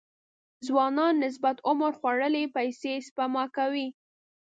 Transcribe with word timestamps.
ځوانانو 0.65 1.19
نسبت 1.25 1.57
عمر 1.67 1.91
خوړلي 1.99 2.43
پيسې 2.55 2.93
سپما 3.07 3.45
کوي. 3.57 3.87